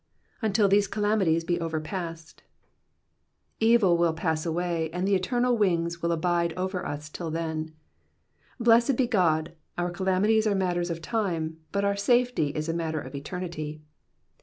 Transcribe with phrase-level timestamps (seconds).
[0.01, 0.03] *•'
[0.41, 2.37] Until these calamities be overpasf^
[3.59, 7.75] Evil will pass away, and the eternal wings will abide over us till then.
[8.59, 12.99] Blessed be God, our calamities are matters of time, but our safety is a matter
[12.99, 13.83] of eternity.